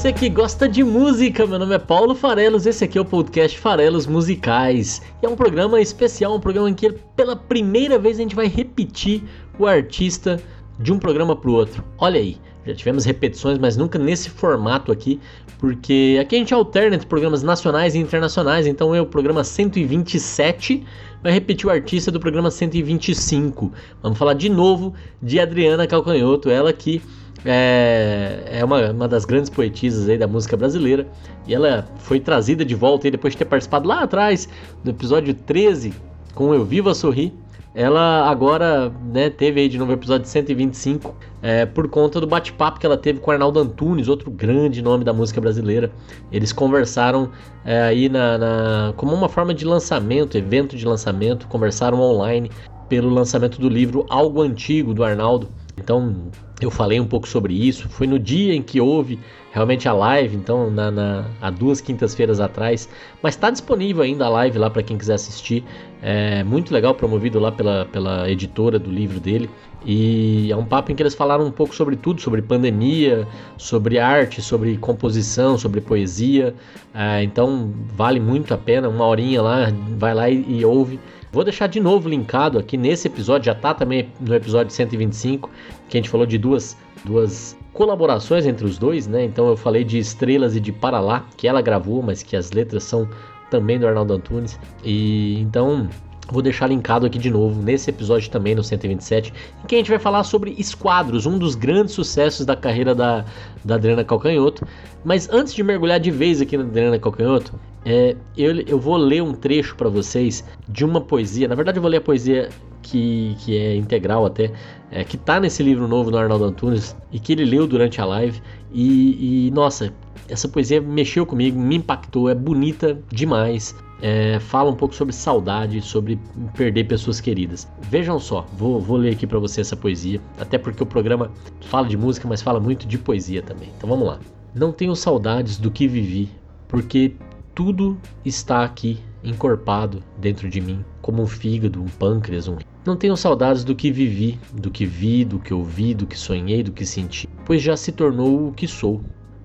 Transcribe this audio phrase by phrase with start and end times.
[0.00, 3.58] Você que gosta de música, meu nome é Paulo Farelos, esse aqui é o podcast
[3.58, 5.02] Farelos Musicais.
[5.22, 8.46] E é um programa especial, um programa em que pela primeira vez a gente vai
[8.46, 9.22] repetir
[9.58, 10.40] o artista
[10.78, 11.84] de um programa pro outro.
[11.98, 15.20] Olha aí, já tivemos repetições, mas nunca nesse formato aqui,
[15.58, 20.82] porque aqui a gente alterna entre programas nacionais e internacionais, então eu, programa 127,
[21.22, 23.70] vai repetir o artista do programa 125.
[24.02, 27.02] Vamos falar de novo de Adriana Calcanhoto, ela que
[27.44, 31.06] é, é uma, uma das grandes poetisas aí da música brasileira
[31.46, 34.48] e ela foi trazida de volta aí depois de ter participado lá atrás
[34.84, 35.94] do episódio 13
[36.34, 37.32] com Eu Viva Sorrir.
[37.72, 42.80] Ela agora né, teve aí de novo o episódio 125 é, por conta do bate-papo
[42.80, 45.90] que ela teve com Arnaldo Antunes, outro grande nome da música brasileira.
[46.32, 47.30] Eles conversaram
[47.64, 52.50] é, aí na, na, como uma forma de lançamento, evento de lançamento, conversaram online
[52.88, 55.48] pelo lançamento do livro Algo Antigo do Arnaldo.
[55.78, 56.16] Então
[56.64, 57.88] eu falei um pouco sobre isso.
[57.88, 59.18] Foi no dia em que houve
[59.52, 62.88] realmente a live, então na, na há duas quintas-feiras atrás.
[63.22, 65.64] Mas está disponível ainda a live lá para quem quiser assistir.
[66.02, 69.50] É muito legal, promovido lá pela, pela editora do livro dele.
[69.84, 73.98] E é um papo em que eles falaram um pouco sobre tudo, sobre pandemia, sobre
[73.98, 76.54] arte, sobre composição, sobre poesia.
[76.94, 81.00] É, então vale muito a pena, uma horinha lá, vai lá e, e ouve.
[81.32, 85.48] Vou deixar de novo linkado aqui nesse episódio, já tá também no episódio 125,
[85.88, 89.24] que a gente falou de duas, duas colaborações entre os dois, né?
[89.24, 92.82] Então eu falei de Estrelas e de Paralá, que ela gravou, mas que as letras
[92.82, 93.08] são
[93.48, 94.58] também do Arnaldo Antunes.
[94.84, 95.88] E então
[96.30, 99.32] Vou deixar linkado aqui de novo nesse episódio também, no 127,
[99.64, 103.24] em que a gente vai falar sobre Esquadros, um dos grandes sucessos da carreira da,
[103.64, 104.66] da Adriana Calcanhoto.
[105.04, 109.22] Mas antes de mergulhar de vez aqui na Adriana Calcanhoto, é, eu, eu vou ler
[109.22, 111.48] um trecho para vocês de uma poesia.
[111.48, 112.50] Na verdade, eu vou ler a poesia
[112.82, 114.52] que, que é integral até,
[114.90, 118.04] é, que tá nesse livro novo do Arnaldo Antunes e que ele leu durante a
[118.04, 118.40] live.
[118.72, 119.92] E, e nossa,
[120.30, 125.80] essa poesia mexeu comigo, me impactou, é bonita demais é, fala um pouco sobre saudade,
[125.80, 126.18] sobre
[126.56, 127.68] perder pessoas queridas.
[127.82, 131.30] Vejam só, vou, vou ler aqui para você essa poesia, até porque o programa
[131.66, 133.68] fala de música, mas fala muito de poesia também.
[133.76, 134.18] Então vamos lá.
[134.54, 136.28] Não tenho saudades do que vivi,
[136.66, 137.14] porque
[137.54, 142.56] tudo está aqui encorpado dentro de mim, como um fígado, um pâncreas, um.
[142.86, 146.62] Não tenho saudades do que vivi, do que vi, do que ouvi, do que sonhei,
[146.62, 149.02] do que senti, pois já se tornou o que sou.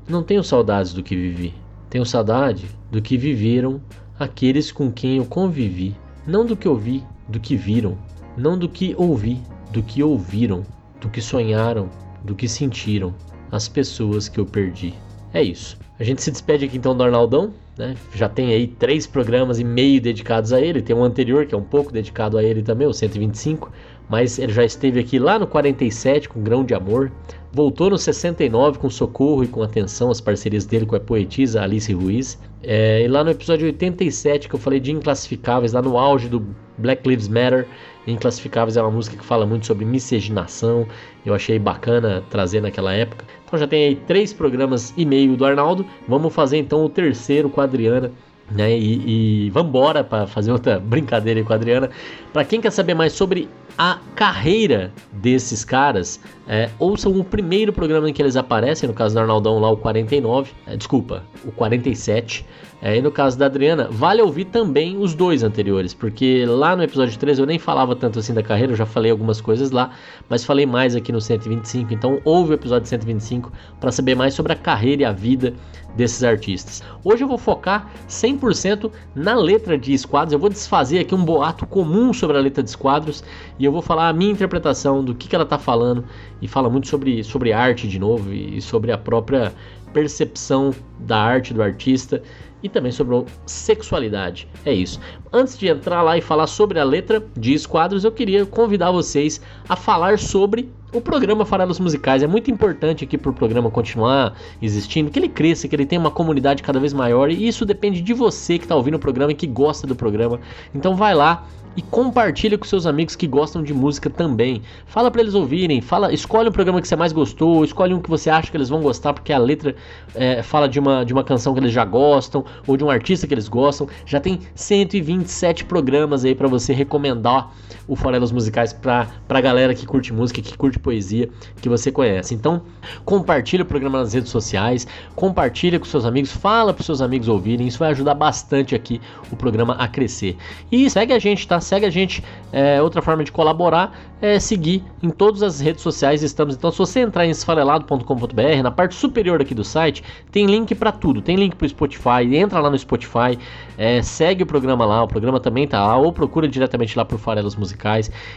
[0.07, 1.51] Não tenho saudades do que vivi,
[1.89, 3.81] tenho saudade do que viveram
[4.19, 5.95] aqueles com quem eu convivi,
[6.27, 7.97] não do que ouvi, do que viram,
[8.37, 10.63] não do que ouvi, do que ouviram,
[11.01, 11.89] do que sonharam,
[12.23, 13.15] do que sentiram,
[13.51, 14.93] as pessoas que eu perdi.
[15.33, 15.75] É isso.
[15.99, 17.95] A gente se despede aqui então do Arnaldão, né?
[18.13, 20.83] Já tem aí três programas e meio dedicados a ele.
[20.83, 23.71] Tem um anterior que é um pouco dedicado a ele também, o 125,
[24.09, 27.11] mas ele já esteve aqui lá no 47 com Grão de Amor,
[27.51, 31.91] voltou no 69 com Socorro e com Atenção, as parcerias dele com a poetisa Alice
[31.93, 36.27] Ruiz, é, e lá no episódio 87 que eu falei de Inclassificáveis, lá no auge
[36.27, 36.45] do
[36.77, 37.67] Black Lives Matter,
[38.07, 40.87] Inclassificáveis é uma música que fala muito sobre miscigenação,
[41.25, 43.25] eu achei bacana trazer naquela época.
[43.45, 47.49] Então já tem aí três programas e meio do Arnaldo, vamos fazer então o terceiro
[47.49, 48.11] com a Adriana,
[48.51, 48.77] né?
[48.77, 51.89] E, e vambora para fazer outra brincadeira aí com a Adriana.
[52.31, 58.09] Para quem quer saber mais sobre a carreira desses caras, é, ouçam o primeiro programa
[58.09, 62.45] em que eles aparecem, no caso do Arnaldão lá o 49, é, desculpa, o 47.
[62.81, 66.83] É, e no caso da Adriana, vale ouvir também os dois anteriores, porque lá no
[66.83, 69.91] episódio 13 eu nem falava tanto assim da carreira, eu já falei algumas coisas lá,
[70.29, 74.53] mas falei mais aqui no 125, então ouve o episódio 125 para saber mais sobre
[74.53, 75.53] a carreira e a vida
[75.95, 76.83] desses artistas.
[77.03, 81.65] Hoje eu vou focar 100% na letra de Esquadros, eu vou desfazer aqui um boato
[81.65, 83.23] comum sobre a letra de Esquadros
[83.57, 86.03] e eu vou falar a minha interpretação do que, que ela está falando
[86.41, 89.53] e fala muito sobre, sobre arte de novo e sobre a própria
[89.93, 92.21] percepção da arte do artista
[92.65, 94.47] e também sobre sexualidade.
[94.65, 94.99] É isso.
[95.31, 99.39] Antes de entrar lá e falar sobre a letra de Esquadros, eu queria convidar vocês
[99.69, 102.23] a falar sobre o programa Farelos Musicais.
[102.23, 105.99] É muito importante aqui para o programa continuar existindo, que ele cresça, que ele tenha
[105.99, 109.31] uma comunidade cada vez maior e isso depende de você que está ouvindo o programa
[109.31, 110.39] e que gosta do programa.
[110.73, 111.45] Então vai lá,
[111.75, 114.61] e compartilha com seus amigos que gostam de música também.
[114.85, 118.09] Fala para eles ouvirem, fala, escolhe um programa que você mais gostou, escolhe um que
[118.09, 119.75] você acha que eles vão gostar porque a letra
[120.13, 123.27] é, fala de uma, de uma canção que eles já gostam ou de um artista
[123.27, 123.87] que eles gostam.
[124.05, 127.51] Já tem 127 programas aí para você recomendar
[127.87, 131.29] o Farelos Musicais para a galera que curte música, que curte poesia,
[131.61, 132.33] que você conhece.
[132.33, 132.61] Então,
[133.03, 137.67] compartilha o programa nas redes sociais, compartilha com seus amigos, fala para seus amigos ouvirem,
[137.67, 138.99] isso vai ajudar bastante aqui
[139.31, 140.35] o programa a crescer.
[140.71, 141.59] E segue a gente, tá?
[141.59, 142.23] Segue a gente.
[142.51, 146.23] É, outra forma de colaborar é seguir em todas as redes sociais.
[146.23, 146.55] Estamos.
[146.55, 150.91] Então, se você entrar em esfarelado.com.br, na parte superior aqui do site, tem link para
[150.91, 151.21] tudo.
[151.21, 152.35] Tem link para o Spotify.
[152.35, 153.37] Entra lá no Spotify,
[153.77, 155.03] é, segue o programa lá.
[155.03, 155.97] O programa também tá lá.
[155.97, 157.74] Ou procura diretamente lá por Farelas Musicais.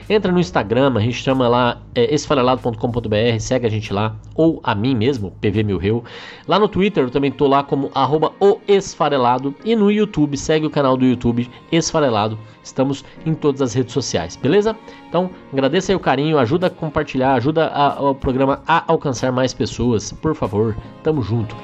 [0.08, 3.38] Entra no Instagram, a gente chama lá é, esfarelado.com.br.
[3.40, 4.16] Segue a gente lá.
[4.34, 6.04] Ou a mim mesmo, PV Milreu.
[6.46, 9.54] Lá no Twitter eu também tô lá como arroba o Esfarelado.
[9.64, 12.38] E no YouTube, segue o canal do YouTube Esfarelado.
[12.62, 14.76] Estamos em todas as redes sociais, beleza?
[15.08, 20.12] Então, agradeça aí o carinho, ajuda a compartilhar, ajuda o programa a alcançar mais pessoas,
[20.12, 20.76] por favor.
[21.02, 21.56] Tamo junto.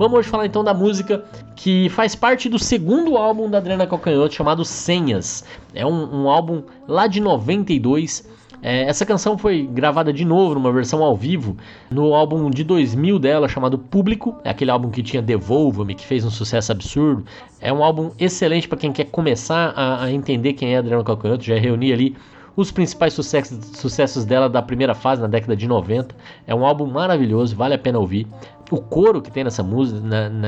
[0.00, 1.22] Vamos hoje falar então da música
[1.54, 5.44] que faz parte do segundo álbum da Adriana Calcanhoto, chamado Senhas.
[5.74, 8.26] É um, um álbum lá de 92
[8.62, 11.54] é, essa canção foi gravada de novo numa versão ao vivo
[11.90, 16.24] no álbum de 2000 dela chamado Público, é aquele álbum que tinha Devolva-me, que fez
[16.24, 17.24] um sucesso absurdo.
[17.60, 21.44] É um álbum excelente para quem quer começar a, a, entender quem é Adriano Calcanhoto,
[21.44, 22.16] já reuni ali
[22.56, 26.14] os principais sucessos, sucessos dela da primeira fase, na década de 90.
[26.46, 28.26] É um álbum maravilhoso, vale a pena ouvir.
[28.70, 30.00] O coro que tem nessa música,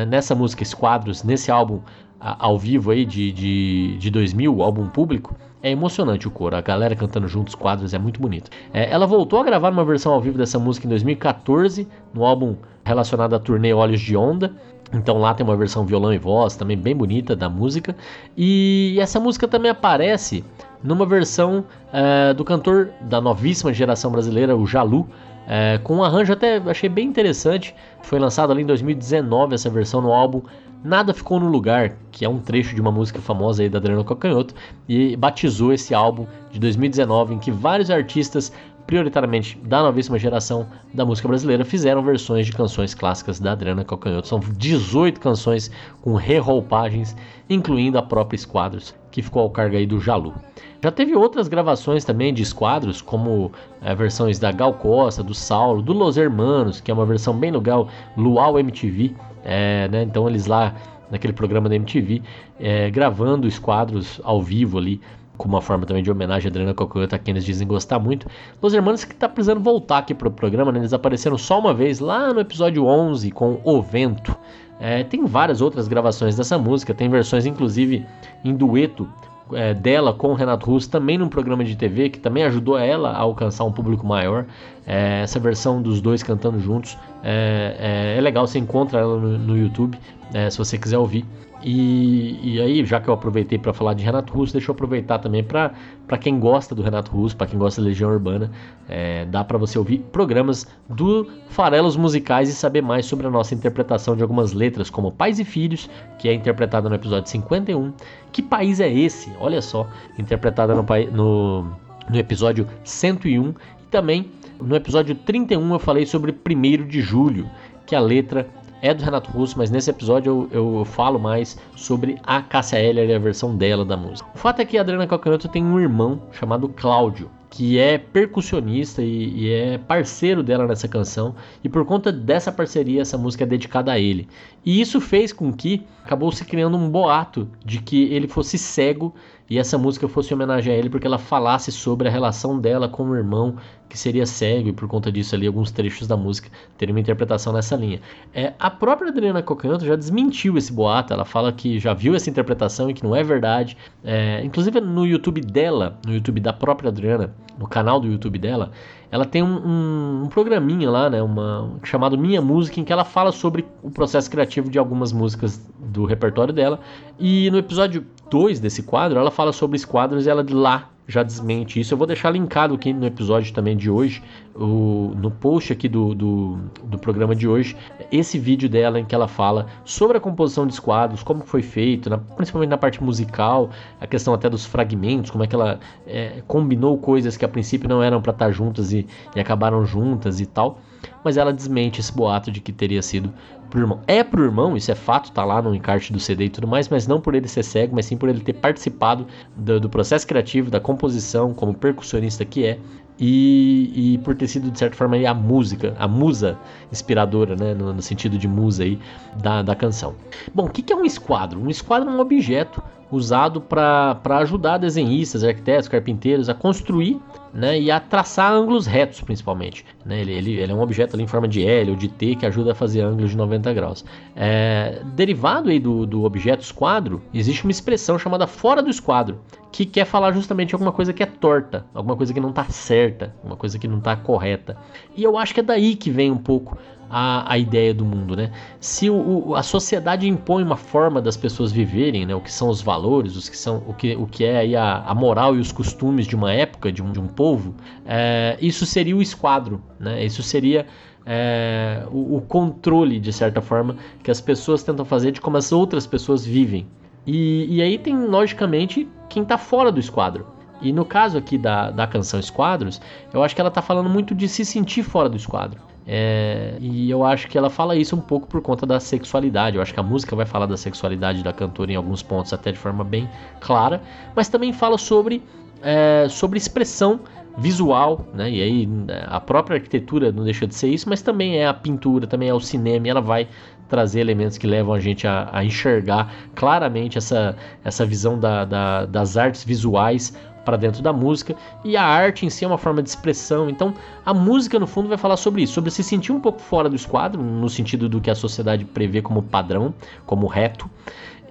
[0.07, 1.81] nessa música, quadros, nesse álbum
[2.21, 6.61] ao vivo aí de, de, de 2000, o álbum público, é emocionante o coro, a
[6.61, 8.51] galera cantando juntos, quadros, é muito bonito.
[8.73, 12.57] É, ela voltou a gravar uma versão ao vivo dessa música em 2014, no álbum
[12.85, 14.53] relacionado à turnê Olhos de Onda.
[14.93, 17.97] Então lá tem uma versão violão e voz também bem bonita da música.
[18.37, 20.45] E essa música também aparece
[20.83, 25.09] numa versão é, do cantor da novíssima geração brasileira, o Jalu,
[25.47, 27.75] é, com um arranjo até achei bem interessante.
[28.03, 30.43] Foi lançado ali em 2019 essa versão no álbum
[30.85, 34.03] Nada Ficou no Lugar, que é um trecho de uma música famosa aí da Adriana
[34.03, 34.53] Cocanhoto,
[34.89, 38.53] e batizou esse álbum de 2019 em que vários artistas,
[38.87, 44.29] prioritariamente da novíssima geração da música brasileira, fizeram versões de canções clássicas da Adriana Cocanhoto.
[44.29, 45.71] São 18 canções
[46.03, 47.17] com reroupagens,
[47.49, 50.35] incluindo a própria Esquadros, que ficou ao cargo aí do Jalu.
[50.83, 55.81] Já teve outras gravações também de esquadros, como é, versões da Gal Costa, do Saulo,
[55.81, 59.15] do Los Hermanos, que é uma versão bem legal, Luau MTV,
[59.45, 60.03] é, né?
[60.03, 60.75] Então eles lá
[61.11, 62.23] naquele programa da MTV
[62.59, 65.01] é, gravando os quadros ao vivo ali
[65.37, 68.27] com uma forma também de homenagem a Adriana Cocoyota, a quem eles dizem gostar muito.
[68.61, 70.81] Os Hermanos que tá precisando voltar aqui pro programa, né?
[70.81, 74.37] Eles apareceram só uma vez lá no episódio 11 com O Vento.
[74.81, 78.05] É, tem várias outras gravações dessa música, tem versões inclusive
[78.45, 79.09] em dueto
[79.53, 83.11] é, dela com o Renato Russo, também num programa de TV que também ajudou ela
[83.11, 84.45] a alcançar um público maior.
[84.87, 89.39] É, essa versão dos dois cantando juntos é, é, é legal, você encontra ela no,
[89.39, 89.97] no YouTube
[90.35, 91.25] é, se você quiser ouvir.
[91.65, 95.19] E, e, aí, já que eu aproveitei para falar de Renato Russo, deixa eu aproveitar
[95.19, 95.73] também para
[96.21, 98.51] quem gosta do Renato Russo, para quem gosta da Legião Urbana,
[98.89, 103.55] é, dá para você ouvir programas do Farelos Musicais e saber mais sobre a nossa
[103.55, 105.89] interpretação de algumas letras, como Pais e Filhos,
[106.19, 107.93] que é interpretada no episódio 51.
[108.33, 109.33] Que país é esse?
[109.39, 109.87] Olha só,
[110.19, 111.63] interpretada no, no,
[112.11, 113.55] no episódio 101 e
[113.91, 114.31] também
[114.61, 117.49] no episódio 31 eu falei sobre 1 de julho,
[117.87, 118.49] que a letra
[118.83, 123.09] é do Renato Russo, mas nesse episódio eu, eu falo mais sobre a Cássia Eller
[123.09, 124.29] e a versão dela da música.
[124.35, 129.03] O fato é que a Adriana Calcanhoto tem um irmão chamado Cláudio, que é percussionista
[129.03, 133.47] e, e, é parceiro dela nessa canção, e por conta dessa parceria, essa música é
[133.47, 134.27] dedicada a ele.
[134.65, 139.15] E isso fez com que acabou se criando um boato de que ele fosse cego
[139.51, 143.11] e essa música fosse homenagem a ele porque ela falasse sobre a relação dela com
[143.11, 143.57] o irmão
[143.89, 147.53] que seria cego e por conta disso ali alguns trechos da música teriam uma interpretação
[147.53, 148.01] nessa linha.
[148.33, 152.31] É, a própria Adriana Cocanto já desmentiu esse boato, ela fala que já viu essa
[152.31, 153.77] interpretação e que não é verdade.
[154.03, 158.71] É, inclusive no YouTube dela, no YouTube da própria Adriana, no canal do YouTube dela,
[159.13, 163.05] ela tem um, um, um, programinha lá, né, uma, chamado Minha Música, em que ela
[163.05, 166.81] fala sobre o processo criativo de algumas músicas do repertório dela.
[167.21, 170.89] E no episódio 2 desse quadro, ela fala sobre os quadros e ela de lá
[171.07, 171.93] já desmente isso.
[171.95, 174.23] Eu vou deixar linkado aqui no episódio também de hoje,
[174.55, 177.77] o, no post aqui do, do, do, programa de hoje,
[178.11, 182.11] esse vídeo dela em que ela fala sobre a composição de quadros, como foi feito,
[182.11, 186.43] na, principalmente na parte musical, a questão até dos fragmentos, como é que ela é,
[186.47, 190.47] combinou coisas que a princípio não eram para estar juntas e, e acabaram juntas e
[190.47, 190.79] tal.
[191.25, 193.33] Mas ela desmente esse boato de que teria sido
[193.71, 194.01] pro irmão.
[194.07, 196.89] É pro irmão, isso é fato, tá lá no encarte do CD e tudo mais,
[196.89, 200.27] mas não por ele ser cego, mas sim por ele ter participado do, do processo
[200.27, 202.79] criativo, da composição, como percussionista que é,
[203.19, 206.59] e, e, por ter sido de certa forma a música, a musa
[206.91, 208.99] inspiradora, né, no, no sentido de musa aí
[209.41, 210.15] da, da canção.
[210.53, 211.61] Bom, o que, que é um esquadro?
[211.61, 217.21] Um esquadro é um objeto usado para ajudar desenhistas, arquitetos, carpinteiros a construir
[217.53, 219.85] né, e a traçar ângulos retos, principalmente.
[220.05, 220.23] Né?
[220.23, 222.47] Ele, ele, ele, é um objeto ali em forma de L ou de T que
[222.47, 224.03] ajuda a fazer ângulos de 90 graus.
[224.35, 229.41] É, derivado aí do, do objeto esquadro, existe uma expressão chamada fora do esquadro,
[229.71, 233.35] que quer falar justamente alguma coisa que é torta, alguma coisa que não está certa,
[233.45, 234.79] uma coisa que não está correta.
[235.15, 236.79] E eu acho que é daí que vem um pouco
[237.15, 238.51] a, a ideia do mundo, né?
[238.81, 242.35] Se o, o, a sociedade impõe uma forma das pessoas viverem, né?
[242.35, 245.15] O que são os valores, os que são, o, que, o que é a, a
[245.15, 247.75] moral e os costumes de uma época, de um, de um povo,
[248.07, 250.25] é, isso seria o esquadro, né?
[250.25, 250.87] Isso seria
[251.27, 255.71] é, o, o controle, de certa forma, que as pessoas tentam fazer de como as
[255.71, 256.87] outras pessoas vivem.
[257.27, 260.47] E, e aí tem, logicamente, quem está fora do esquadro.
[260.81, 263.01] E no caso aqui da, da canção Esquadros,
[263.33, 265.92] eu acho que ela está falando muito de se sentir fora do esquadro.
[266.07, 269.77] É, e eu acho que ela fala isso um pouco por conta da sexualidade.
[269.77, 272.73] Eu acho que a música vai falar da sexualidade da cantora em alguns pontos, até
[272.73, 273.29] de forma bem
[273.61, 274.03] clara,
[274.35, 275.43] mas também fala sobre,
[275.83, 277.21] é, sobre expressão
[277.59, 278.51] visual, né?
[278.51, 278.89] E aí
[279.27, 282.55] a própria arquitetura não deixa de ser isso, mas também é a pintura, também é
[282.55, 283.47] o cinema, e ela vai
[283.89, 287.55] trazer elementos que levam a gente a, a enxergar claramente essa,
[287.85, 291.55] essa visão da, da, das artes visuais para dentro da música
[291.85, 293.69] e a arte em si é uma forma de expressão.
[293.69, 296.89] Então, a música no fundo vai falar sobre isso, sobre se sentir um pouco fora
[296.89, 299.95] do esquadro, no sentido do que a sociedade prevê como padrão,
[300.27, 300.89] como reto,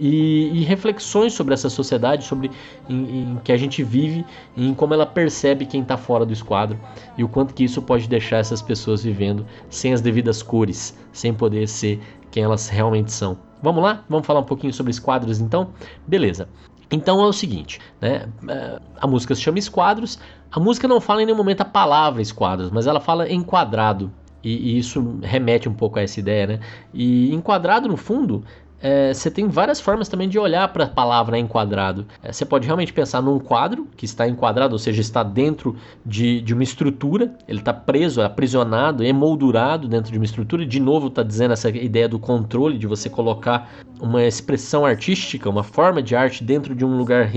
[0.02, 2.50] e, e reflexões sobre essa sociedade, sobre
[2.90, 4.26] em, em, que a gente vive
[4.58, 6.80] em como ela percebe quem está fora do esquadro
[7.16, 11.32] e o quanto que isso pode deixar essas pessoas vivendo sem as devidas cores, sem
[11.32, 12.02] poder ser
[12.32, 13.38] quem elas realmente são.
[13.62, 14.04] Vamos lá?
[14.10, 15.70] Vamos falar um pouquinho sobre esquadros então?
[16.08, 16.50] Beleza.
[16.92, 18.28] Então é o seguinte, né?
[18.48, 20.20] É, a música se chama Esquadros.
[20.52, 24.12] A música não fala em nenhum momento a palavra esquadros, mas ela fala enquadrado.
[24.44, 26.60] E, e isso remete um pouco a essa ideia, né?
[26.94, 28.44] E enquadrado, no fundo,
[28.82, 32.06] é, você tem várias formas também de olhar para a palavra enquadrado.
[32.24, 36.42] É, você pode realmente pensar num quadro que está enquadrado, ou seja, está dentro de,
[36.42, 40.66] de uma estrutura, ele está preso, aprisionado, emoldurado dentro de uma estrutura.
[40.66, 43.70] De novo, está dizendo essa ideia do controle, de você colocar
[44.00, 47.30] uma expressão artística, uma forma de arte dentro de um lugar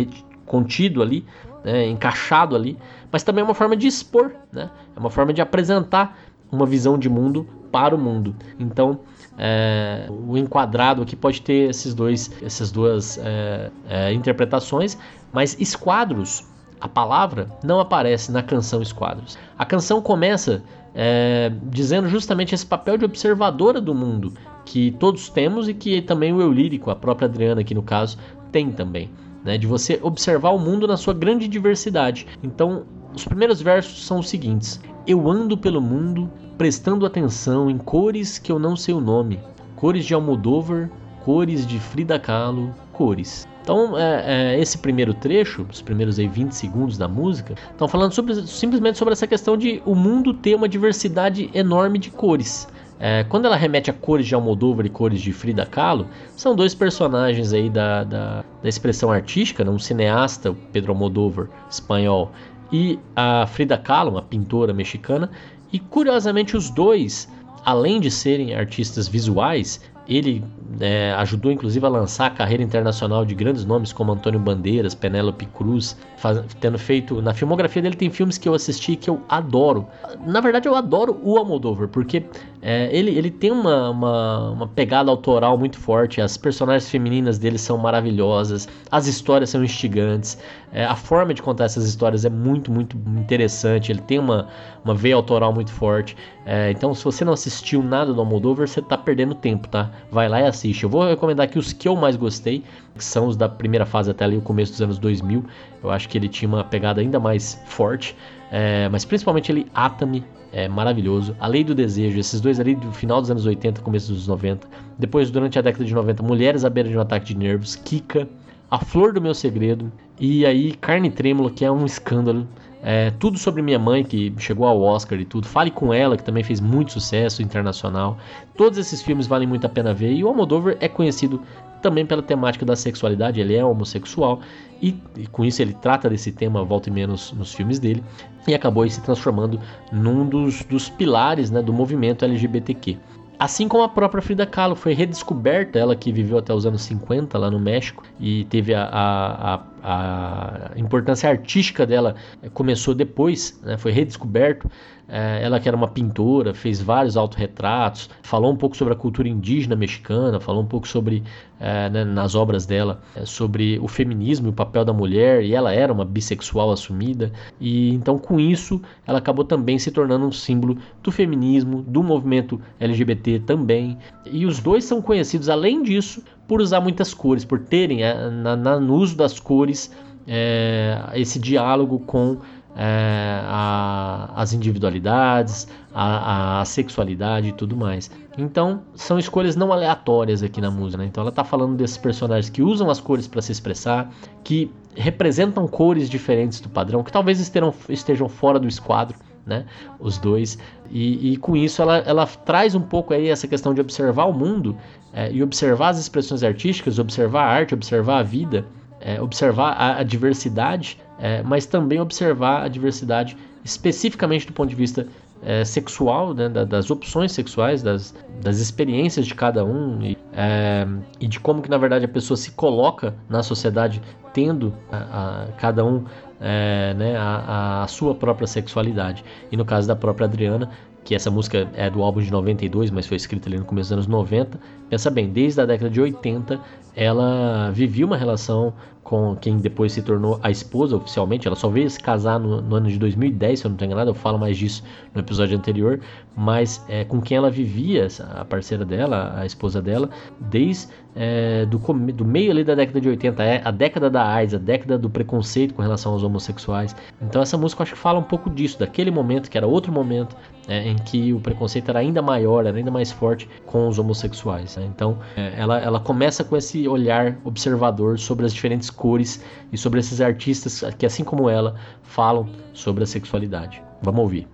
[0.47, 1.27] contido ali,
[1.63, 2.79] né, encaixado ali,
[3.11, 6.19] mas também é uma forma de expor, né, é uma forma de apresentar
[6.51, 8.37] uma visão de mundo para o mundo.
[8.59, 9.01] Então,
[9.39, 14.97] é, o enquadrado aqui pode ter esses dois, essas duas é, é, interpretações,
[15.33, 16.45] mas esquadros,
[16.81, 19.39] a palavra não aparece na canção Esquadros.
[19.59, 20.63] A canção começa
[20.95, 24.33] é, dizendo justamente esse papel de observadora do mundo
[24.65, 28.19] que todos temos e que também o eu lírico, a própria Adriana aqui no caso,
[28.53, 29.11] tem também.
[29.45, 32.27] Né, de você observar o mundo na sua grande diversidade.
[32.43, 38.39] Então, os primeiros versos são os seguintes: Eu ando pelo mundo prestando atenção em cores
[38.39, 39.41] que eu não sei o nome,
[39.77, 40.91] cores de Almodóvar,
[41.25, 43.47] cores de Frida Kahlo, cores.
[43.63, 48.13] Então, é, é, esse primeiro trecho, os primeiros aí 20 segundos da música, estão falando
[48.13, 52.69] sobre, simplesmente sobre essa questão de o mundo ter uma diversidade enorme de cores.
[53.01, 56.07] É, quando ela remete a cores de Almodóvar e cores de Frida Kahlo,
[56.37, 59.71] são dois personagens aí da, da, da expressão artística, né?
[59.71, 62.33] um cineasta, Pedro Almodóvar, espanhol,
[62.73, 65.31] e a Frida Kahlo, uma pintora mexicana,
[65.73, 67.29] e curiosamente, os dois,
[67.65, 70.45] além de serem artistas visuais, ele
[70.81, 75.47] é, ajudou inclusive a lançar a carreira internacional de grandes nomes como Antônio Bandeiras, Penélope
[75.47, 77.23] Cruz, faz, tendo feito.
[77.23, 79.87] Na filmografia dele tem filmes que eu assisti que eu adoro.
[80.27, 82.25] Na verdade, eu adoro o Almodóvar, porque
[82.61, 87.59] é, ele, ele tem uma, uma, uma, pegada autoral muito forte, as personagens femininas dele
[87.59, 90.39] são maravilhosas, as histórias são instigantes,
[90.75, 94.49] é, a forma de contar essas histórias é muito, muito interessante, ele tem uma,
[94.85, 96.17] uma veia autoral muito forte.
[96.45, 99.91] É, então, se você não assistiu nada do Almodóvar, você está perdendo tempo, tá?
[100.11, 100.83] Vai lá e assiste.
[100.83, 102.65] Eu vou recomendar aqui os que eu mais gostei,
[102.97, 105.45] que são os da primeira fase até ali o começo dos anos 2000.
[105.83, 108.17] Eu acho que ele tinha uma pegada ainda mais forte,
[108.51, 111.37] é, mas principalmente ele Atami é maravilhoso.
[111.39, 114.67] A Lei do Desejo, esses dois ali do final dos anos 80, começo dos 90.
[114.99, 118.29] Depois, durante a década de 90, Mulheres à beira de um ataque de nervos, Kika,
[118.71, 122.47] A Flor do Meu Segredo e aí Carne Trêmula, que é um escândalo.
[122.87, 125.47] É, tudo sobre minha mãe, que chegou ao Oscar e tudo.
[125.47, 128.19] Fale com ela, que também fez muito sucesso internacional.
[128.57, 130.13] Todos esses filmes valem muito a pena ver.
[130.13, 131.41] E o Almodóvar é conhecido
[131.85, 134.41] também pela temática da sexualidade, ele é homossexual
[134.81, 138.03] e, e com isso ele trata desse tema volta e menos nos filmes dele
[138.49, 139.61] e acabou se transformando
[139.93, 142.97] num dos, dos pilares né, do movimento LGBTQ.
[143.45, 147.37] Assim como a própria Frida Kahlo foi redescoberta, ela que viveu até os anos 50
[147.37, 152.15] lá no México e teve a, a, a, a importância artística dela
[152.55, 154.71] começou depois, né, foi redescoberto.
[155.07, 159.29] É, ela que era uma pintora, fez vários autorretratos, falou um pouco sobre a cultura
[159.29, 161.23] indígena mexicana, falou um pouco sobre,
[161.61, 165.75] é, né, nas obras dela, sobre o feminismo e o papel da mulher, e ela
[165.75, 170.79] era uma bissexual assumida, e então com isso ela acabou também se tornando um símbolo
[171.03, 176.81] do feminismo, do movimento LGBT também, e os dois são conhecidos, além disso, por usar
[176.81, 179.91] muitas cores, por terem é, na, na, no uso das cores
[180.27, 182.39] é, esse diálogo com
[182.77, 188.11] é, a, as individualidades, a, a, sexualidade e tudo mais.
[188.37, 191.03] Então, são escolhas não aleatórias aqui na música.
[191.03, 191.09] Né?
[191.09, 194.11] Então, ela está falando desses personagens que usam as cores para se expressar,
[194.43, 199.17] que representam cores diferentes do padrão, que talvez estejam, estejam fora do esquadro.
[199.47, 199.67] Né?
[200.01, 200.59] Os dois,
[200.91, 204.33] e, e, com isso ela, ela traz um pouco aí essa questão de observar o
[204.33, 204.75] mundo
[205.13, 208.65] é, e observar as expressões artísticas, observar a arte, observar a vida,
[209.01, 214.75] é, observar a, a diversidade é, mas também observar a diversidade especificamente do ponto de
[214.75, 215.07] vista
[215.43, 220.87] é, sexual, né, das opções sexuais, das, das experiências de cada um e, é,
[221.21, 224.01] e, de como que na verdade a pessoa se coloca na sociedade
[224.33, 226.05] tendo a, a cada um
[226.45, 229.25] é, né, a, a, sua própria sexualidade.
[229.51, 230.69] E no caso da própria Adriana,
[231.03, 233.93] que essa música é do álbum de 92, mas foi escrita ali no começo dos
[233.93, 234.61] anos 90,
[234.91, 236.61] pensa bem, desde a década de 80
[236.97, 238.73] ela vivia uma relação
[239.05, 241.47] com quem depois se tornou a esposa oficialmente.
[241.47, 244.11] Ela só veio se casar no, no ano de 2010, se eu não estou enganado,
[244.11, 244.83] eu falo mais disso
[245.15, 246.01] no episódio anterior.
[246.35, 250.09] Mas é, com quem ela vivia, a parceira dela, a esposa dela,
[250.41, 251.79] desde é, do,
[252.13, 255.09] do, meio ali da década de 80, é a década da AIDS, a década do
[255.09, 256.95] preconceito com relação aos homossexuais.
[257.23, 259.93] Então essa música eu acho que fala um pouco disso, daquele momento que era outro
[259.93, 260.37] momento
[260.67, 264.77] é, em que o preconceito era ainda maior, era ainda mais forte com os homossexuais.
[264.77, 264.89] Né?
[264.93, 269.41] Então é, ela, ela começa com esse olhar observador sobre as diferentes cores
[269.73, 273.83] e sobre esses artistas que, assim como ela, falam sobre a sexualidade.
[274.03, 274.49] Vamos ouvir.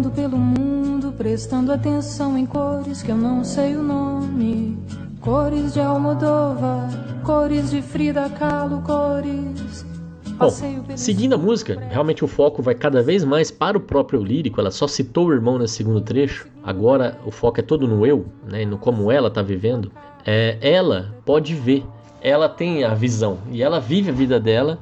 [0.00, 4.78] Andando pelo mundo, prestando atenção em cores que eu não sei o nome.
[5.20, 6.88] Cores de Almodóvar,
[7.22, 9.84] cores de Frida Kahlo, cores.
[10.40, 14.58] Bom, seguindo a música, realmente o foco vai cada vez mais para o próprio lírico.
[14.58, 16.48] Ela só citou o irmão nesse segundo trecho.
[16.64, 19.92] Agora o foco é todo no eu, né, no como ela está vivendo.
[20.24, 21.84] É, ela pode ver,
[22.22, 24.78] ela tem a visão e ela vive a vida dela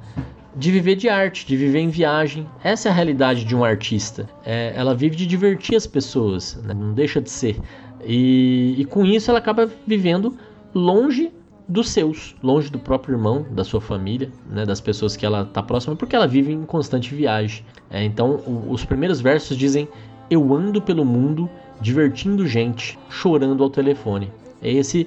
[0.54, 2.46] de viver de arte, de viver em viagem.
[2.62, 4.28] Essa é a realidade de um artista.
[4.46, 6.72] É, ela vive de divertir as pessoas, né?
[6.72, 7.58] não deixa de ser.
[8.04, 10.36] E, e com isso ela acaba vivendo
[10.72, 11.32] longe
[11.68, 15.62] dos seus, longe do próprio irmão, da sua família, né, das pessoas que ela está
[15.62, 17.64] próxima, porque ela vive em constante viagem.
[17.90, 19.86] É, então, os primeiros versos dizem:
[20.30, 21.48] Eu ando pelo mundo
[21.80, 24.32] divertindo gente, chorando ao telefone.
[24.60, 25.06] É esse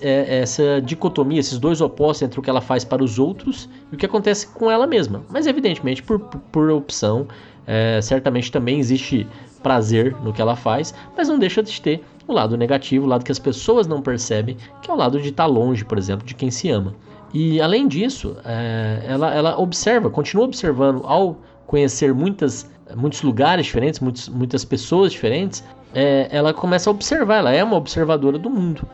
[0.00, 3.94] é, essa dicotomia, esses dois opostos entre o que ela faz para os outros e
[3.94, 5.22] o que acontece com ela mesma.
[5.28, 7.26] Mas, evidentemente, por, por opção,
[7.66, 9.26] é, certamente também existe
[9.62, 13.24] prazer no que ela faz, mas não deixa de ter o lado negativo, o lado
[13.24, 16.34] que as pessoas não percebem, que é o lado de estar longe, por exemplo, de
[16.34, 16.94] quem se ama.
[17.32, 21.36] E além disso, é, ela, ela observa, continua observando ao
[21.66, 27.52] conhecer muitas, muitos lugares diferentes, muitos, muitas pessoas diferentes, é, ela começa a observar, ela
[27.52, 28.86] é uma observadora do mundo.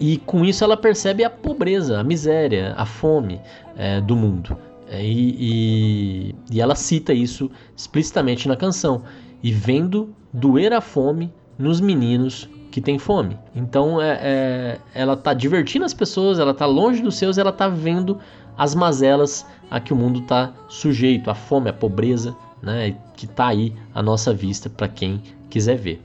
[0.00, 3.40] E com isso ela percebe a pobreza, a miséria, a fome
[3.76, 4.56] é, do mundo.
[4.88, 9.02] É, e, e, e, ela cita isso explicitamente na canção.
[9.42, 13.38] E vendo doer a fome nos meninos que têm fome.
[13.54, 17.68] Então é, é ela está divertindo as pessoas, ela está longe dos seus, ela está
[17.68, 18.18] vendo
[18.56, 23.48] as mazelas a que o mundo está sujeito, a fome, a pobreza, né, que está
[23.48, 26.02] aí à nossa vista para quem quiser ver.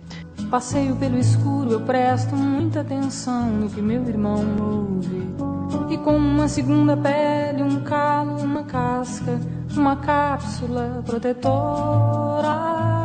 [0.50, 5.28] Passeio pelo escuro, eu presto muita atenção no que meu irmão ouve.
[5.90, 9.40] E com uma segunda pele, um calo, uma casca,
[9.76, 12.97] uma cápsula protetora.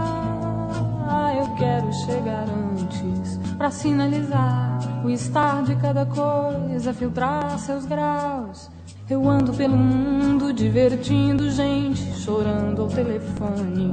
[1.31, 8.71] Eu quero chegar antes para sinalizar o estar de cada coisa, filtrar seus graus.
[9.09, 13.93] Eu ando pelo mundo divertindo gente, chorando ao telefone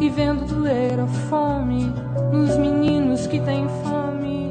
[0.00, 1.92] e vendo doer a fome
[2.32, 4.50] nos meninos que têm fome.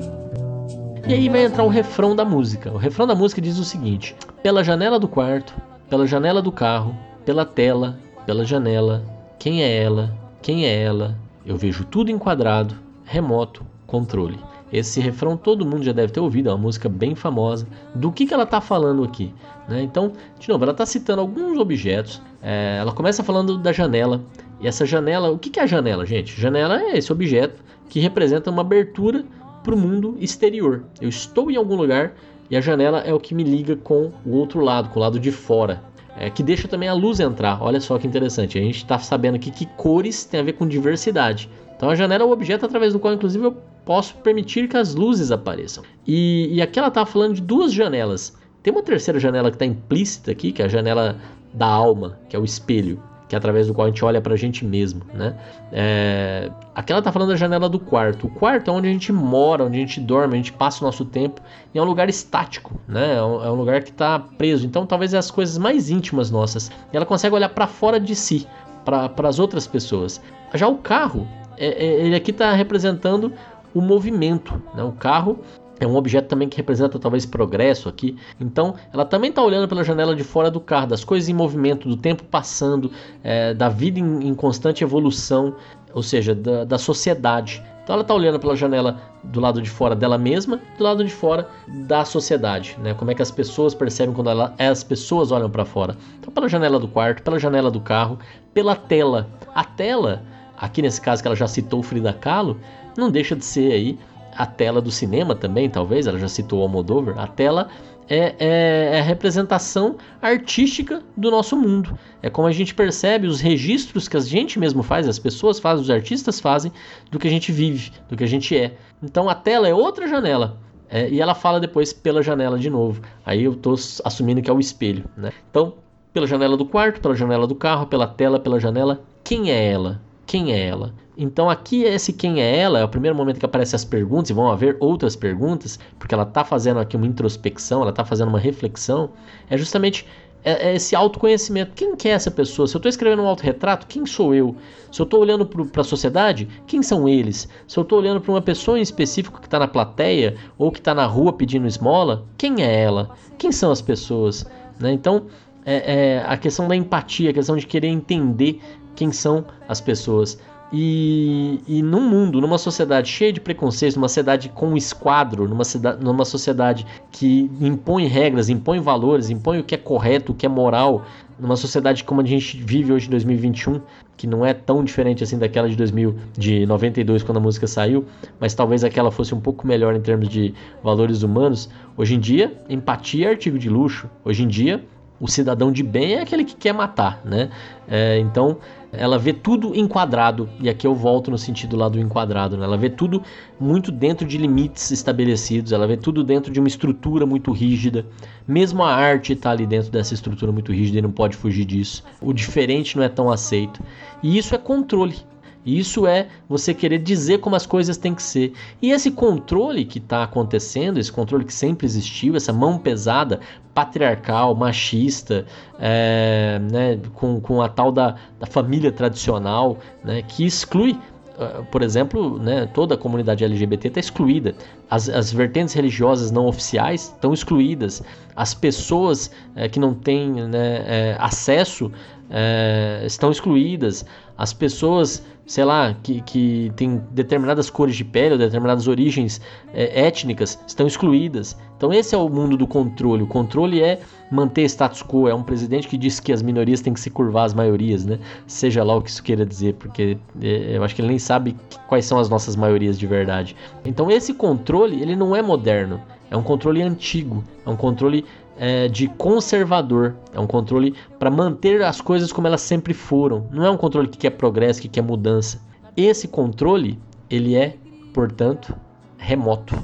[1.08, 2.72] E aí vai entrar o refrão da música.
[2.72, 5.54] O refrão da música diz o seguinte: Pela janela do quarto,
[5.90, 9.04] pela janela do carro, pela tela, pela janela,
[9.38, 10.12] quem é ela,
[10.42, 14.40] quem é ela, eu vejo tudo enquadrado, remoto, controle.
[14.74, 17.68] Esse refrão todo mundo já deve ter ouvido, é uma música bem famosa.
[17.94, 19.34] Do que, que ela está falando aqui?
[19.70, 19.82] Né?
[19.84, 22.22] Então, de novo, ela está citando alguns objetos.
[22.42, 24.22] É, ela começa falando da janela.
[24.60, 26.40] E essa janela, o que, que é a janela, gente?
[26.40, 29.24] Janela é esse objeto que representa uma abertura
[29.64, 30.84] para o mundo exterior.
[31.00, 32.14] Eu estou em algum lugar
[32.50, 35.20] e a janela é o que me liga com o outro lado, com o lado
[35.20, 35.82] de fora.
[36.18, 37.62] É, que deixa também a luz entrar.
[37.62, 38.58] Olha só que interessante.
[38.58, 41.50] A gente está sabendo aqui que cores tem a ver com diversidade.
[41.76, 44.96] Então a janela é o objeto através do qual, inclusive, eu posso permitir que as
[44.96, 45.84] luzes apareçam.
[46.08, 48.36] E, e aqui ela está falando de duas janelas.
[48.64, 51.18] Tem uma terceira janela que está implícita aqui, que é a janela
[51.54, 53.02] da alma, que é o espelho
[53.36, 55.36] que é através do qual a gente olha para a gente mesmo, né?
[55.72, 56.50] É...
[56.74, 58.28] Aqui ela tá falando da janela do quarto.
[58.28, 60.86] O quarto é onde a gente mora, onde a gente dorme, a gente passa o
[60.86, 61.42] nosso tempo.
[61.74, 63.16] E é um lugar estático, né?
[63.16, 64.66] É um, é um lugar que está preso.
[64.66, 66.72] Então, talvez é as coisas mais íntimas nossas.
[66.92, 68.48] E ela consegue olhar para fora de si,
[68.84, 70.22] para as outras pessoas.
[70.54, 73.34] Já o carro, é, é, ele aqui está representando
[73.74, 74.62] o movimento.
[74.74, 74.84] Né?
[74.84, 75.40] O carro
[75.80, 78.18] é um objeto também que representa talvez progresso aqui.
[78.40, 81.88] Então, ela também está olhando pela janela de fora do carro, das coisas em movimento,
[81.88, 82.92] do tempo passando,
[83.24, 85.56] é, da vida em, em, constante evolução,
[85.94, 87.62] ou seja, da, da sociedade.
[87.84, 91.12] Então, ela está olhando pela janela do lado de fora dela mesma, do lado de
[91.12, 92.94] fora da sociedade, né?
[92.94, 95.96] Como é que as pessoas percebem quando ela, as pessoas olham para fora?
[96.20, 98.18] Então, pela janela do quarto, pela janela do carro,
[98.54, 99.30] pela tela.
[99.54, 100.24] A tela,
[100.58, 102.58] aqui nesse caso que ela já citou Frida Kahlo,
[102.98, 104.00] não deixa de ser aí
[104.38, 107.70] a tela do cinema também, talvez, ela já citou o Almodóvar, a tela
[108.08, 111.98] é, é, é, a representação artística do nosso mundo.
[112.22, 115.84] É como a gente percebe os registros que a gente mesmo faz, as pessoas fazem,
[115.84, 116.72] os artistas fazem,
[117.10, 118.78] do que a gente vive, do que a gente é.
[119.02, 120.58] Então a tela é outra janela.
[120.88, 123.02] É, e ela fala depois pela janela de novo.
[123.26, 125.06] Aí eu estou assumindo que é o espelho.
[125.18, 125.32] Né?
[125.50, 125.74] Então,
[126.14, 130.00] pela janela do quarto, pela janela do carro, pela tela, pela janela, quem é ela?
[130.28, 130.94] Quem é ela?
[131.18, 134.34] Então aqui esse quem é ela é o primeiro momento que aparecem as perguntas e
[134.34, 138.40] vão haver outras perguntas, porque ela está fazendo aqui uma introspecção, ela está fazendo uma
[138.40, 139.10] reflexão,
[139.50, 140.06] é justamente
[140.46, 141.72] é, é esse autoconhecimento.
[141.74, 142.68] Quem que é essa pessoa?
[142.68, 144.56] Se eu estou escrevendo um autorretrato, quem sou eu?
[144.92, 147.50] Se eu estou olhando para a sociedade, quem são eles?
[147.68, 150.78] Se eu estou olhando para uma pessoa em específico que está na plateia ou que
[150.78, 153.10] está na rua pedindo esmola, quem é ela?
[153.40, 154.46] Quem são as pessoas?
[154.80, 154.94] Né?
[154.94, 155.26] Então,
[155.66, 158.62] é, é, a questão da empatia, a questão de querer entender
[158.96, 160.40] quem são as pessoas.
[160.74, 165.64] E, e num mundo, numa sociedade cheia de preconceitos, numa sociedade com esquadro, numa,
[166.00, 170.50] numa sociedade que impõe regras, impõe valores, impõe o que é correto, o que é
[170.50, 171.06] moral,
[171.40, 173.82] numa sociedade como a gente vive hoje em 2021,
[174.18, 178.06] que não é tão diferente assim daquela de 2000, de 92 quando a música saiu,
[178.40, 181.70] mas talvez aquela fosse um pouco melhor em termos de valores humanos.
[181.96, 184.10] Hoje em dia, empatia é artigo de luxo.
[184.24, 184.84] Hoje em dia,
[185.20, 187.50] o cidadão de bem é aquele que quer matar, né?
[187.88, 188.58] É, então
[188.98, 192.66] ela vê tudo enquadrado, e aqui eu volto no sentido lá do enquadrado, né?
[192.66, 193.22] ela vê tudo
[193.60, 198.06] muito dentro de limites estabelecidos, ela vê tudo dentro de uma estrutura muito rígida.
[198.48, 202.04] Mesmo a arte está ali dentro dessa estrutura muito rígida e não pode fugir disso.
[202.22, 203.82] O diferente não é tão aceito.
[204.22, 205.16] E isso é controle.
[205.66, 208.54] Isso é você querer dizer como as coisas têm que ser.
[208.82, 213.40] E esse controle que está acontecendo, esse controle que sempre existiu, essa mão pesada,
[213.74, 215.46] patriarcal, machista,
[215.80, 220.98] é, né, com, com a tal da, da família tradicional, né, que exclui
[221.38, 224.56] ah, por exemplo, né, toda a comunidade LGBT está excluída.
[224.90, 228.02] As, as, vertentes religiosas não oficiais estão excluídas.
[228.36, 231.92] As pessoas é, que não têm né, é, acesso
[232.30, 234.06] é, estão excluídas.
[234.38, 239.40] As pessoas sei lá, que, que tem determinadas cores de pele ou determinadas origens
[239.74, 241.56] é, étnicas estão excluídas.
[241.78, 243.24] Então esse é o mundo do controle.
[243.24, 244.00] O controle é
[244.32, 245.28] manter status quo.
[245.28, 248.18] É um presidente que diz que as minorias têm que se curvar às maiorias, né?
[248.48, 251.56] Seja lá o que isso queira dizer, porque é, eu acho que ele nem sabe
[251.88, 253.56] quais são as nossas maiorias de verdade.
[253.86, 256.02] Então esse controle ele não é moderno.
[256.32, 257.44] É um controle antigo.
[257.66, 258.26] É um controle
[258.58, 260.16] é, de conservador.
[260.34, 263.48] É um controle para manter as coisas como elas sempre foram.
[263.52, 265.60] Não é um controle que quer progresso, que quer mudança.
[265.96, 267.76] Esse controle, ele é,
[268.14, 268.76] portanto,
[269.18, 269.76] remoto.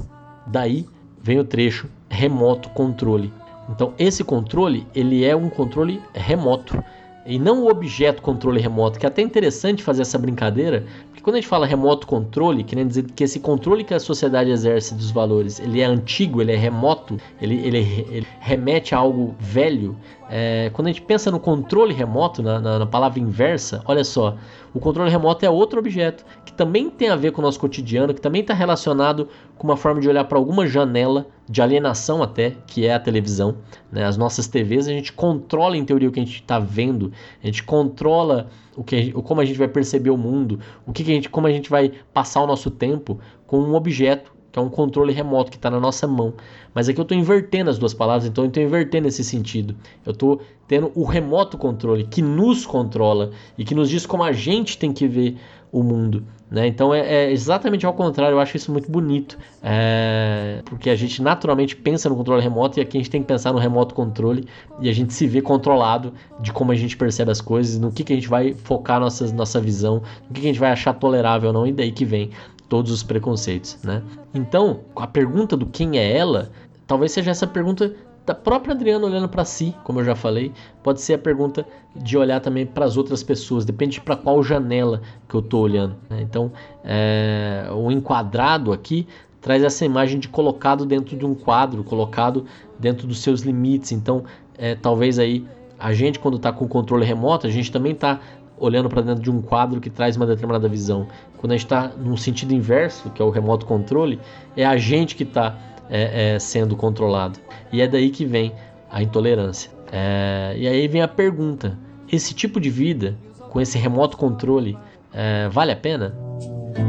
[0.46, 0.86] Daí
[1.22, 3.32] vem o trecho remoto controle.
[3.70, 6.82] Então, esse controle, ele é um controle remoto
[7.24, 10.84] e não o objeto controle remoto, que é até interessante fazer essa brincadeira,
[11.22, 14.94] quando a gente fala remoto controle, querendo dizer que esse controle que a sociedade exerce
[14.94, 17.78] dos valores, ele é antigo, ele é remoto, ele, ele,
[18.10, 19.96] ele remete a algo velho,
[20.34, 24.38] É, quando a gente pensa no controle remoto, na, na, na, palavra inversa, olha só,
[24.72, 28.14] o controle remoto é outro objeto que também tem a ver com o nosso cotidiano,
[28.14, 32.56] que também está relacionado com uma forma de olhar para alguma janela de alienação até,
[32.66, 33.56] que é a televisão.
[33.92, 34.06] Né?
[34.06, 37.46] As nossas TVs a gente controla em teoria o que a gente está vendo, a
[37.46, 41.14] gente controla o que, como a gente vai perceber o mundo, o que, que a
[41.14, 44.68] gente, como a gente vai passar o nosso tempo com um objeto que é um
[44.68, 46.34] controle remoto que está na nossa mão.
[46.74, 49.74] Mas aqui eu estou invertendo as duas palavras, então eu estou invertendo esse sentido.
[50.04, 54.32] Eu estou tendo o remoto controle que nos controla e que nos diz como a
[54.32, 55.36] gente tem que ver
[55.70, 56.24] o mundo.
[56.52, 56.66] Né?
[56.66, 61.22] Então é, é, exatamente ao contrário, eu acho isso muito bonito, é, porque a gente
[61.22, 64.46] naturalmente pensa no controle remoto e aqui a gente tem que pensar no remoto controle
[64.78, 68.04] e a gente se vê controlado de como a gente percebe as coisas, no que,
[68.04, 70.92] que a gente vai focar nossa, nossa visão, no que, que a gente vai achar
[70.92, 72.28] tolerável ou não, e daí que vem
[72.72, 74.02] todos os preconceitos, né?
[74.32, 76.50] Então, a pergunta do quem é ela,
[76.86, 80.50] talvez seja essa pergunta da própria Adriana olhando para si, como eu já falei,
[80.82, 85.02] pode ser a pergunta de olhar também para as outras pessoas, depende para qual janela
[85.28, 85.96] que eu estou olhando.
[86.08, 86.22] Né?
[86.22, 86.50] Então,
[86.82, 89.06] é, o enquadrado aqui
[89.42, 92.46] traz essa imagem de colocado dentro de um quadro, colocado
[92.78, 93.92] dentro dos seus limites.
[93.92, 94.24] Então,
[94.56, 95.44] é, talvez aí
[95.78, 98.18] a gente quando está com o controle remoto, a gente também está
[98.62, 101.08] olhando para dentro de um quadro que traz uma determinada visão.
[101.36, 104.20] Quando a gente está num sentido inverso, que é o remoto controle,
[104.56, 105.58] é a gente que está
[105.90, 107.40] é, é, sendo controlado.
[107.72, 108.52] E é daí que vem
[108.88, 109.68] a intolerância.
[109.90, 111.76] É, e aí vem a pergunta:
[112.10, 113.16] esse tipo de vida,
[113.50, 114.78] com esse remoto controle,
[115.12, 116.14] é, vale a pena?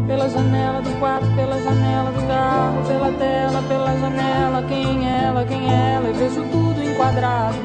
[0.06, 5.44] Pela janela do quarto, pela janela do carro, pela tela, pela janela, quem é ela,
[5.44, 7.58] quem é ela, eu vejo tudo enquadrado.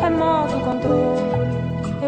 [0.00, 1.54] Remoto controle,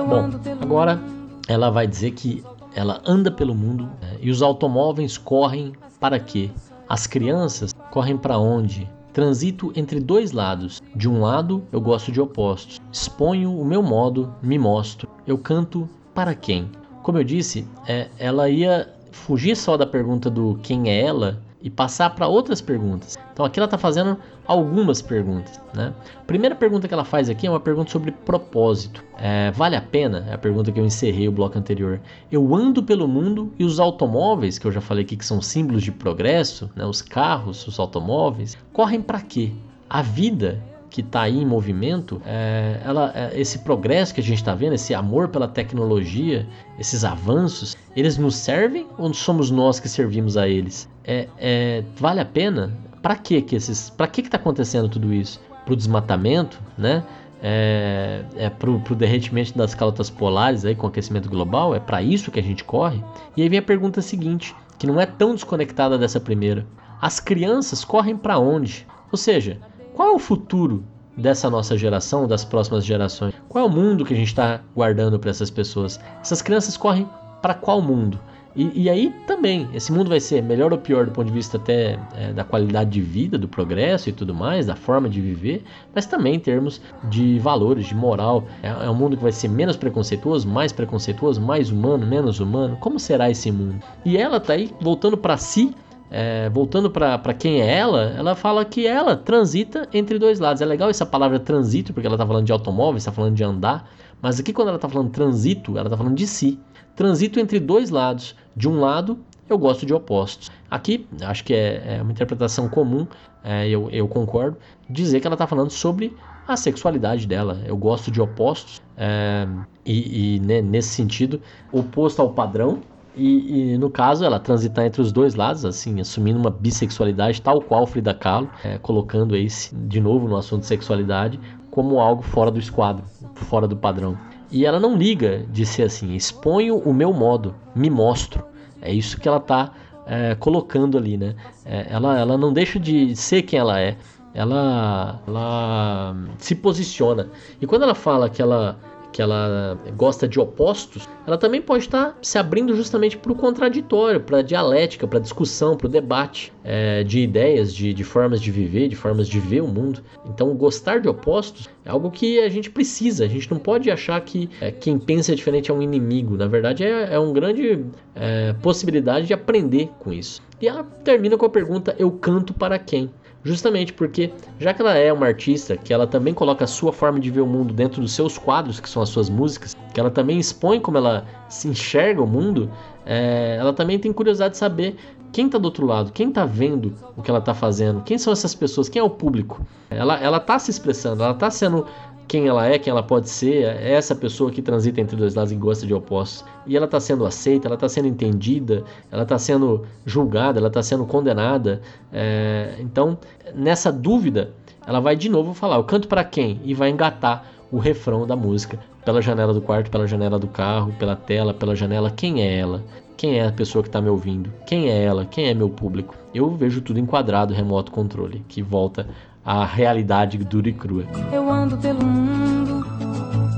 [0.09, 0.31] Bom.
[0.62, 1.01] Agora
[1.48, 2.42] ela vai dizer que
[2.74, 6.50] ela anda pelo mundo né, e os automóveis correm para quê?
[6.88, 8.88] As crianças correm para onde?
[9.12, 10.82] Transito entre dois lados.
[10.94, 12.80] De um lado, eu gosto de opostos.
[12.92, 15.09] Exponho o meu modo, me mostro.
[15.26, 16.70] Eu canto para quem?
[17.02, 21.70] Como eu disse, é, ela ia fugir só da pergunta do quem é ela e
[21.70, 23.18] passar para outras perguntas.
[23.33, 25.61] Então aqui ela está fazendo algumas perguntas.
[25.74, 25.92] Né?
[26.16, 29.02] A primeira pergunta que ela faz aqui é uma pergunta sobre propósito.
[29.18, 30.24] É, vale a pena?
[30.31, 32.00] É a pergunta que eu encerrei o bloco anterior.
[32.31, 35.83] Eu ando pelo mundo e os automóveis, que eu já falei aqui que são símbolos
[35.83, 36.87] de progresso, né?
[36.87, 39.50] os carros, os automóveis, correm para quê?
[39.90, 40.62] A vida
[40.96, 44.72] que está aí em movimento, é, ela, é, esse progresso que a gente está vendo,
[44.72, 46.46] esse amor pela tecnologia,
[46.78, 50.88] esses avanços, eles nos servem ou somos nós que servimos a eles?
[51.04, 52.72] É, é vale a pena?
[53.02, 53.90] Para que que esses?
[53.90, 55.38] Para que que está acontecendo tudo isso?
[55.66, 57.04] Para o desmatamento, né?
[57.42, 61.74] É, é para o derretimento das calotas polares aí com aquecimento global?
[61.74, 63.04] É para isso que a gente corre?
[63.37, 66.66] E aí vem a pergunta seguinte, que não é tão desconectada dessa primeira.
[67.02, 68.87] As crianças correm para onde?
[69.12, 69.61] Ou seja,
[69.96, 70.85] qual é o futuro
[71.16, 73.32] dessa nossa geração, das próximas gerações?
[73.48, 75.98] Qual é o mundo que a gente está guardando para essas pessoas?
[76.20, 77.09] Essas crianças correm
[77.40, 78.20] para qual mundo?
[78.54, 81.56] E, e, aí também, esse mundo vai ser melhor ou pior do ponto de vista
[81.56, 85.64] até é, da qualidade de vida, do progresso e tudo mais, da forma de viver,
[85.94, 88.44] mas também em termos de valores, de moral.
[88.62, 92.76] É, é um mundo que vai ser menos preconceituoso, mais preconceituoso, mais humano, menos humano.
[92.80, 93.82] Como será esse mundo?
[94.04, 95.74] E ela tá aí voltando para si
[96.11, 100.62] é, voltando para quem é ela, ela fala que ela transita entre dois lados.
[100.62, 103.90] É legal essa palavra transito, porque ela está falando de automóvel, está falando de andar,
[104.21, 106.59] mas aqui quando ela está falando transito, ela está falando de si.
[106.95, 108.35] Transito entre dois lados.
[108.55, 110.51] De um lado, eu gosto de opostos.
[110.71, 113.07] Aqui, acho que é, é uma interpretação comum,
[113.45, 114.57] é, eu, eu concordo,
[114.88, 116.16] dizer que ela está falando sobre
[116.49, 117.61] a sexualidade dela.
[117.66, 119.47] Eu gosto de opostos, é,
[119.85, 121.40] e, e né, nesse sentido,
[121.71, 122.81] oposto ao padrão,
[123.16, 127.62] e, e, no caso, ela transitar entre os dois lados, assim, assumindo uma bissexualidade, tal
[127.62, 132.50] qual Frida Kahlo, é, colocando aí de novo no assunto de sexualidade como algo fora
[132.50, 134.18] do esquadro, fora do padrão.
[134.50, 138.44] E ela não liga de ser assim, exponho o meu modo, me mostro.
[138.81, 139.72] É isso que ela está
[140.07, 141.35] é, colocando ali, né?
[141.64, 143.96] É, ela, ela não deixa de ser quem ela é,
[144.33, 147.29] ela, ela se posiciona.
[147.61, 148.79] E quando ela fala que ela
[149.16, 154.20] que ela gosta de opostos, ela também pode estar se abrindo justamente para o contraditório,
[154.20, 158.42] para a dialética, para a discussão, para o debate é, de ideias, de, de formas
[158.42, 160.02] de viver, de formas de ver o mundo.
[160.26, 163.24] Então, gostar de opostos é algo que a gente precisa.
[163.24, 166.37] A gente não pode achar que é, quem pensa diferente é um inimigo.
[166.37, 170.42] Na verdade, é, é uma grande é, possibilidade de aprender com isso.
[170.61, 173.11] E ela termina com a pergunta: Eu canto para quem?
[173.46, 177.20] Justamente porque, já que ela é uma artista, que ela também coloca a sua forma
[177.20, 180.11] de ver o mundo dentro dos seus quadros, que são as suas músicas, que ela
[180.11, 182.68] também expõe como ela se enxerga o mundo,
[183.06, 184.96] é, ela também tem curiosidade de saber
[185.33, 188.33] quem tá do outro lado, quem tá vendo o que ela tá fazendo, quem são
[188.33, 189.65] essas pessoas, quem é o público.
[189.91, 191.87] Ela, ela tá se expressando, ela tá sendo
[192.29, 195.53] quem ela é, quem ela pode ser, é essa pessoa que transita entre dois lados
[195.53, 196.45] e gosta de opostos.
[196.67, 200.83] E ela está sendo aceita, ela está sendo entendida, ela está sendo julgada, ela está
[200.83, 201.81] sendo condenada.
[202.12, 203.17] É, então,
[203.55, 204.51] nessa dúvida,
[204.87, 206.61] ela vai de novo falar: eu canto para quem?
[206.65, 210.93] E vai engatar o refrão da música pela janela do quarto, pela janela do carro,
[210.99, 212.11] pela tela, pela janela.
[212.11, 212.83] Quem é ela?
[213.16, 214.52] Quem é a pessoa que está me ouvindo?
[214.66, 215.24] Quem é ela?
[215.24, 216.14] Quem é meu público?
[216.35, 219.09] Eu vejo tudo enquadrado, remoto controle, que volta
[219.42, 221.05] à realidade dura e crua.
[221.33, 222.87] Eu ando pelo mundo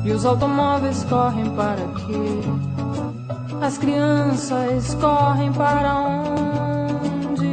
[0.05, 3.57] e os automóveis correm para quê?
[3.61, 7.49] As crianças correm para onde?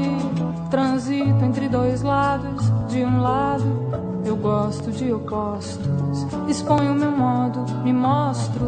[0.70, 3.86] Transito entre dois lados, de um lado
[4.26, 6.26] eu gosto de opostos.
[6.48, 8.66] Exponho meu modo, me mostro.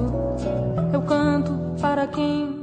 [0.93, 2.56] Eu canto para quem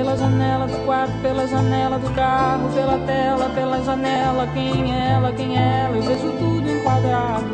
[0.00, 4.46] pela janela do quarto, pela janela do carro, pela tela, pela janela.
[4.46, 5.96] Quem é ela, quem é ela?
[5.96, 7.44] Eu vejo tudo enquadrado.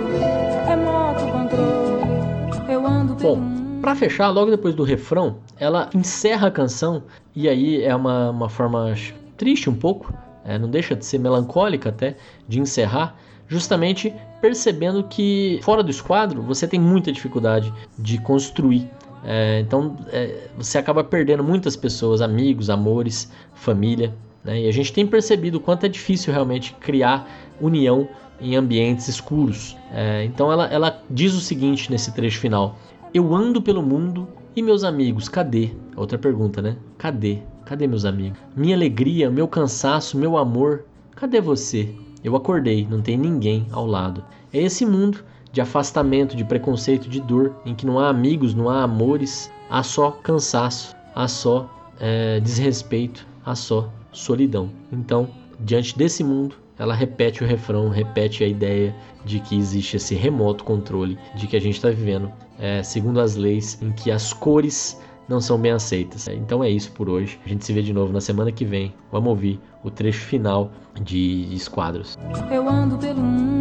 [0.69, 2.73] Remoto controle.
[2.73, 7.03] Eu ando pelo Bom, pra fechar, logo depois do refrão, ela encerra a canção.
[7.35, 8.95] E aí é uma, uma forma
[9.37, 10.15] triste um pouco.
[10.45, 13.17] É, não deixa de ser melancólica até, de encerrar,
[13.49, 18.89] justamente percebendo que fora do esquadro você tem muita dificuldade de construir
[19.29, 24.15] é, então é, você acaba perdendo muitas pessoas, amigos, amores, família.
[24.45, 24.63] Né?
[24.63, 27.29] E a gente tem percebido o quanto é difícil realmente criar
[27.61, 28.09] união
[28.41, 29.77] em ambientes escuros.
[29.93, 32.79] É, então ela, ela diz o seguinte nesse trecho final:
[33.13, 35.71] Eu ando pelo mundo e meus amigos, cadê?
[35.97, 36.77] Outra pergunta, né?
[36.97, 37.39] Cadê?
[37.65, 38.39] Cadê meus amigos?
[38.55, 40.85] Minha alegria, meu cansaço, meu amor,
[41.17, 41.93] cadê você?
[42.23, 44.25] Eu acordei, não tem ninguém ao lado.
[44.53, 45.25] É esse mundo
[45.57, 49.83] de afastamento, de preconceito, de dor, em que não há amigos, não há amores, há
[49.83, 51.67] só cansaço, há só
[51.99, 54.69] é, desrespeito, há só solidão.
[54.93, 55.27] Então,
[55.59, 60.63] diante desse mundo, ela repete o refrão, repete a ideia de que existe esse remoto
[60.63, 65.01] controle, de que a gente está vivendo é, segundo as leis em que as cores
[65.27, 66.29] não são bem aceitas.
[66.29, 67.41] Então é isso por hoje.
[67.47, 68.93] A gente se vê de novo na semana que vem.
[69.11, 72.15] Vamos ouvir o trecho final de Esquadros.
[72.53, 73.56] Eu ando pelo mundo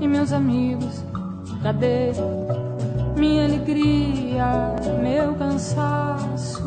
[0.00, 1.04] e meus amigos,
[1.62, 2.12] cadê
[3.16, 6.62] minha alegria, meu cansaço,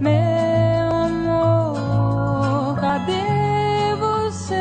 [0.00, 4.54] meu amor, cadê você?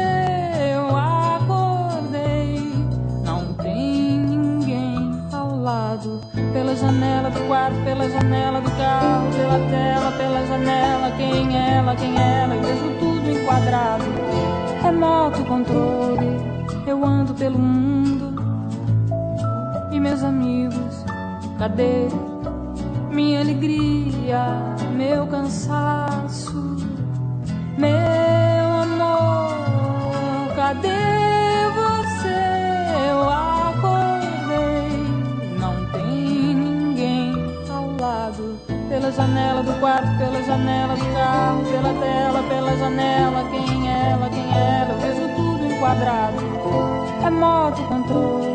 [0.73, 2.59] Eu acordei,
[3.23, 6.19] não tem ninguém ao lado.
[6.51, 11.11] Pela janela do quarto, pela janela do carro, pela tela, pela janela.
[11.15, 12.55] Quem é ela, quem é ela?
[12.55, 14.03] Eu vejo tudo enquadrado.
[14.81, 16.54] Remoto controle
[16.87, 18.35] eu ando pelo mundo.
[19.91, 21.05] E meus amigos,
[21.57, 22.07] cadê
[23.11, 24.45] minha alegria,
[24.95, 26.75] meu cansaço,
[27.77, 27.89] meu
[28.83, 30.89] amor, cadê
[31.73, 32.35] você?
[33.09, 34.89] Eu acordei,
[35.59, 37.33] não tem ninguém
[37.69, 38.59] ao lado.
[38.89, 44.51] Pela janela do quarto, pela janela do carro, pela tela, pela janela, quem ela, quem
[44.51, 45.34] ela, eu vejo
[45.85, 46.37] quadrado,
[47.21, 48.54] remoto é controle.